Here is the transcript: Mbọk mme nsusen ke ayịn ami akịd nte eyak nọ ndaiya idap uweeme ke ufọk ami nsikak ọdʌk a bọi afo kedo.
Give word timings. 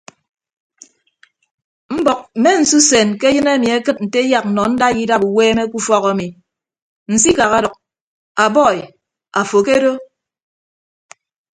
Mbọk 1.99 2.19
mme 2.37 2.51
nsusen 2.61 3.07
ke 3.19 3.25
ayịn 3.29 3.47
ami 3.53 3.67
akịd 3.77 3.97
nte 4.05 4.17
eyak 4.25 4.45
nọ 4.55 4.61
ndaiya 4.71 5.01
idap 5.03 5.23
uweeme 5.29 5.63
ke 5.71 5.75
ufọk 5.81 6.03
ami 6.11 6.27
nsikak 7.13 7.51
ọdʌk 7.57 7.75
a 8.43 8.45
bọi 8.55 8.77
afo 9.39 9.57
kedo. 9.67 9.91